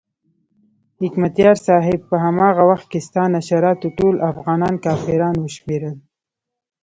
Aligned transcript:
حکمتیار 1.01 1.57
صاحب 1.67 1.99
په 2.09 2.15
هماغه 2.25 2.63
وخت 2.71 2.87
کې 2.91 2.99
ستا 3.07 3.23
نشراتو 3.35 3.87
ټول 3.97 4.15
افغانان 4.31 4.75
کافران 4.85 5.35
وشمېرل. 5.39 5.95